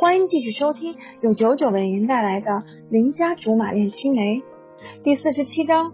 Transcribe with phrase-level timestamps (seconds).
[0.00, 2.50] 欢迎继续收听由九九为您带来的
[2.88, 4.36] 《邻家竹马恋青梅》
[5.02, 5.92] 第四十七章：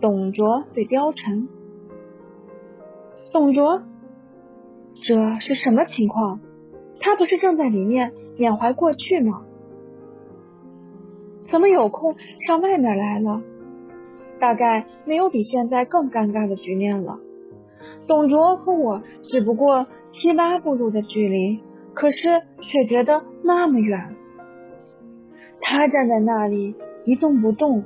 [0.00, 1.48] 董卓对貂蝉。
[3.32, 3.82] 董卓，
[5.02, 6.38] 这是什么情况？
[7.00, 9.42] 他不是正在里面缅怀过去吗？
[11.40, 12.14] 怎么有空
[12.46, 13.42] 上外面来了？
[14.38, 17.18] 大概没有比现在更尴尬的局面了。
[18.06, 21.58] 董卓和我只不过七八步路的距离。
[21.94, 24.14] 可是却觉得那么远，
[25.60, 27.84] 他站在那里一动不动，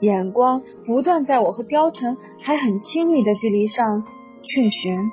[0.00, 4.04] 眼光不断在我和貂蝉还很亲密的距离上
[4.42, 5.10] 去寻，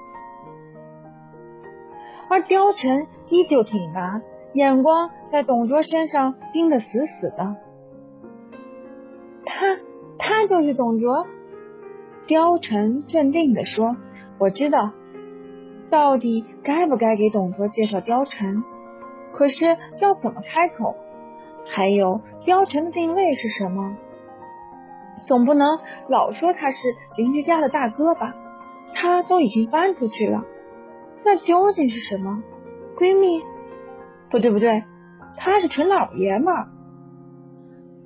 [2.29, 4.21] 而貂蝉依旧挺拔，
[4.53, 7.55] 眼光在董卓身上盯得死死的。
[9.45, 9.77] 他，
[10.17, 11.25] 他就是董卓。
[12.27, 13.95] 貂蝉镇定地说
[14.37, 14.91] ：“我知道。”
[15.89, 18.63] 到底该不该给董卓介绍貂蝉？
[19.33, 20.95] 可是要怎么开口？
[21.65, 23.95] 还有貂蝉的定位是什么？
[25.27, 26.77] 总不能老说他是
[27.17, 28.35] 邻居家的大哥吧？
[28.93, 30.43] 他都已经搬出去了，
[31.23, 32.41] 那究竟是什么？
[32.97, 33.41] 闺蜜？
[34.29, 34.83] 不对不对，
[35.37, 36.67] 他是纯老爷们儿。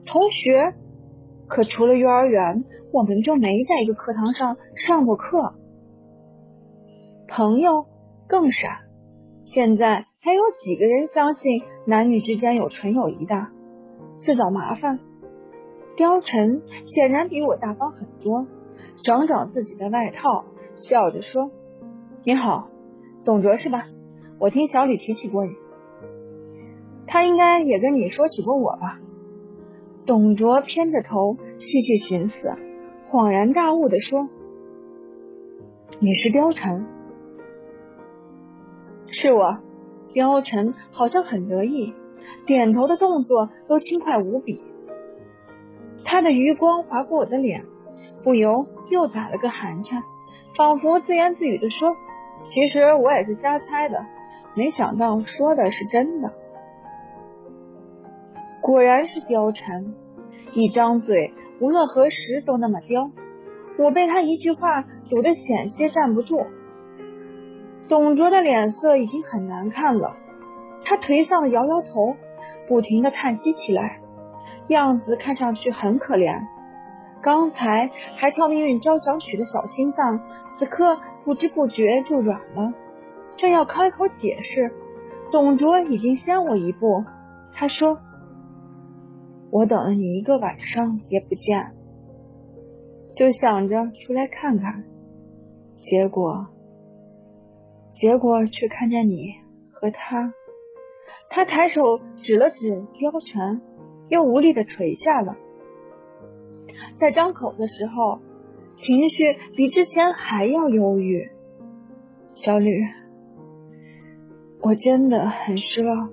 [0.05, 0.73] 同学？
[1.47, 5.53] 可除了幼儿园，我们就没在一个课堂上上过课。
[7.35, 7.87] 朋友
[8.27, 8.81] 更傻，
[9.43, 13.47] 现在还有几个人相信男女之间有纯友谊的？
[14.21, 14.99] 自找麻烦。
[15.97, 18.45] 貂蝉显然比我大方很多，
[19.03, 21.49] 整整自己的外套，笑着说
[22.23, 22.69] ：“你好，
[23.25, 23.87] 董卓是吧？
[24.37, 25.53] 我听小李提起过你，
[27.07, 28.99] 他应该也跟你说起过我吧？”
[30.05, 32.35] 董卓偏着头，细细寻思，
[33.09, 34.29] 恍然大悟的说
[35.97, 36.85] ：“你是貂蝉。”
[39.15, 39.59] 是我，
[40.15, 41.93] 貂蝉好像很得意，
[42.47, 44.63] 点头的动作都轻快无比。
[46.03, 47.63] 他的余光划过我的脸，
[48.23, 50.01] 不由又打了个寒颤，
[50.57, 51.95] 仿佛自言自语的说
[52.43, 54.03] ：“其实我也是瞎猜的，
[54.55, 56.33] 没想到说的是真的。”
[58.61, 59.93] 果然是貂蝉，
[60.53, 63.11] 一张嘴无论何时都那么刁，
[63.77, 66.47] 我被他一句话堵得险些站不住。
[67.89, 70.15] 董卓的脸色已经很难看了，
[70.85, 72.15] 他颓丧的摇摇头，
[72.67, 73.99] 不停的叹息起来，
[74.67, 76.41] 样子看上去很可怜。
[77.21, 80.21] 刚才还跳命运交响曲的小心脏，
[80.57, 82.73] 此刻不知不觉就软了。
[83.35, 84.71] 正要开口解释，
[85.31, 87.03] 董卓已经先我一步，
[87.53, 87.99] 他说
[89.51, 91.71] ：“我等了你一个晚上也不见，
[93.15, 94.83] 就想着出来看看，
[95.75, 96.47] 结果……”
[97.93, 99.35] 结果却看见你
[99.71, 100.33] 和他，
[101.29, 103.61] 他抬手指了指貂蝉，
[104.09, 105.37] 又无力的垂下了。
[106.95, 108.19] 在张口的时候，
[108.75, 111.29] 情绪比之前还要忧郁。
[112.33, 112.83] 小吕，
[114.61, 116.09] 我真的很失望。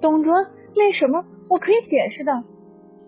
[0.00, 0.34] 董卓，
[0.76, 1.24] 那什么？
[1.48, 2.44] 我可以解释的。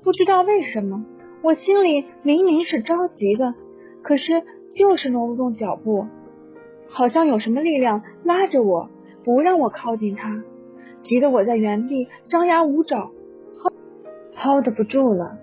[0.03, 1.05] 不知道为什么，
[1.43, 3.55] 我心里明明是着急的，
[4.03, 6.07] 可是就是挪不动脚步。
[6.89, 8.89] 好像有什么力量拉着我，
[9.25, 10.43] 不让我靠近他，
[11.03, 13.11] 急得我在原地张牙舞爪
[14.37, 15.39] ，hold 不住了。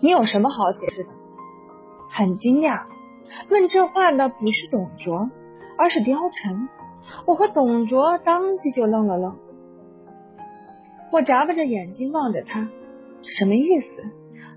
[0.00, 1.10] 你有什么好解释的？
[2.10, 2.82] 很惊讶，
[3.48, 5.30] 问这话的不是董卓，
[5.78, 6.68] 而是貂蝉。
[7.26, 9.36] 我和董卓当即就愣了愣。
[11.10, 12.68] 我眨巴着眼睛望着他，
[13.22, 14.04] 什么意思？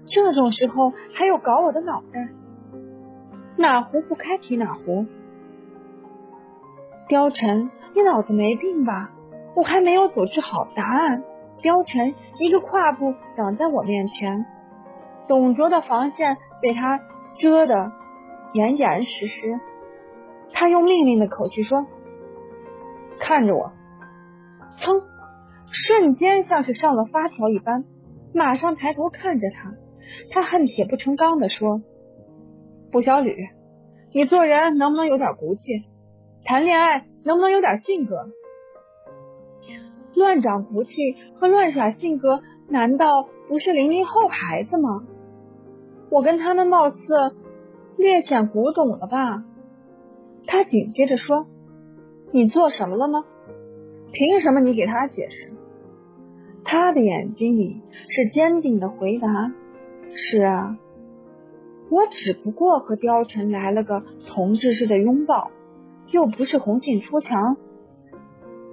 [0.07, 2.29] 这种时候还有搞我的脑袋？
[3.57, 5.05] 哪壶不开提哪壶。
[7.07, 9.11] 貂蝉，你脑子没病吧？
[9.55, 11.23] 我还没有组织好答案，
[11.61, 14.45] 貂蝉一个跨步挡在我面前，
[15.27, 16.99] 董卓的防线被他
[17.39, 17.91] 遮得
[18.53, 19.59] 严严实实。
[20.51, 21.85] 他用命令的口气说
[23.19, 23.71] ：“看着我。”
[24.77, 25.03] 噌，
[25.71, 27.85] 瞬间像是上了发条一般，
[28.33, 29.73] 马上抬头看着他。
[30.31, 31.81] 他恨铁不成钢的说。
[32.95, 33.49] 不小吕，
[34.13, 35.83] 你做人能不能有点骨气？
[36.45, 38.29] 谈恋爱能不能有点性格？
[40.13, 40.93] 乱长骨气
[41.37, 42.39] 和乱耍性格，
[42.69, 45.03] 难道不是零零后孩子吗？
[46.09, 46.97] 我跟他们貌似
[47.97, 49.43] 略显古董了吧？
[50.47, 51.47] 他紧接着说
[52.31, 53.25] ：“你做什么了吗？
[54.13, 55.51] 凭什么你给他解释？”
[56.63, 59.27] 他的眼睛里是坚定的回答
[60.15, 60.77] ：“是啊。”
[61.89, 65.51] 我只不过和貂蝉来了个同志式的拥抱，
[66.09, 67.57] 又不是红杏出墙，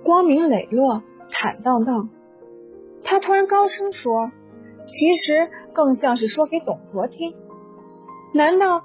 [0.03, 2.09] 光明磊落、坦荡荡。
[3.05, 4.31] 他突然高声说
[4.87, 7.35] ：“其实更像是说给董卓听。
[8.33, 8.83] 难道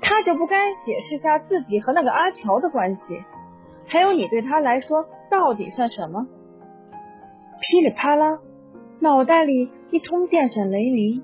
[0.00, 3.22] 他就不该解释下自己和那个阿乔的关系？
[3.86, 6.26] 还有你对他来说到底算什么？”
[7.60, 8.38] 噼里啪啦，
[9.00, 11.22] 脑袋里一通电闪雷鸣。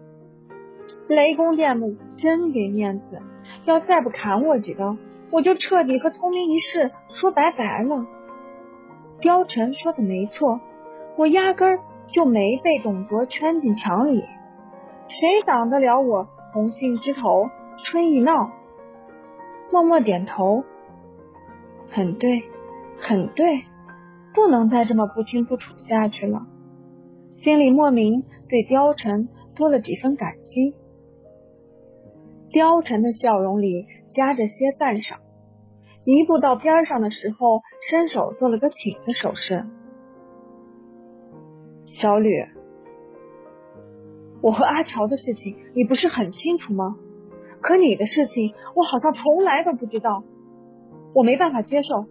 [1.08, 3.20] 雷公电母真给面子，
[3.64, 4.96] 要再不砍我几刀，
[5.30, 8.06] 我就彻底和聪明一世说拜拜了。
[9.20, 10.60] 貂蝉说的没错，
[11.16, 11.78] 我压根
[12.12, 14.24] 就没被董卓圈进墙里，
[15.08, 17.48] 谁挡得了我红杏枝头
[17.84, 18.50] 春意闹？
[19.70, 20.64] 默默点头，
[21.90, 22.42] 很对，
[23.00, 23.64] 很对，
[24.34, 26.42] 不能再这么不清不楚下去了。
[27.30, 30.74] 心里莫名对貂蝉多了几分感激。
[32.52, 35.20] 貂蝉的笑容里夹着些赞赏，
[36.04, 39.64] 一步到边上的时候，伸手做了个请的手势。
[41.86, 42.44] 小吕，
[44.42, 46.96] 我和阿乔的事情你不是很清楚吗？
[47.62, 50.22] 可你的事情我好像从来都不知道，
[51.14, 52.04] 我没办法接受。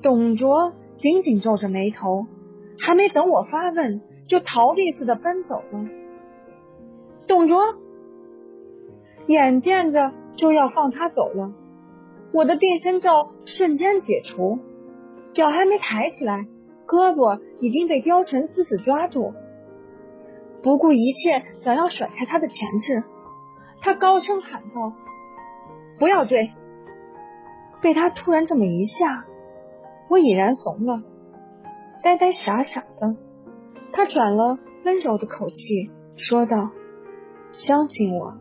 [0.00, 2.26] 董卓紧紧皱着眉头，
[2.78, 5.86] 还没等我发问，就逃避似的奔走了。
[7.26, 7.58] 董卓。
[9.28, 11.52] 眼见着就要放他走了，
[12.32, 14.58] 我的变身咒瞬间解除，
[15.34, 16.46] 脚还没抬起来，
[16.86, 19.34] 胳膊已经被貂蝉死死抓住，
[20.62, 23.04] 不顾一切想要甩开他的钳制。
[23.82, 24.94] 他高声喊道
[26.00, 26.50] ：“不要追！”
[27.82, 29.26] 被他突然这么一下，
[30.08, 31.02] 我已然怂了，
[32.02, 33.14] 呆呆傻傻的。
[33.92, 36.70] 他转了温柔的口气说道
[37.52, 38.38] ：“相信我。”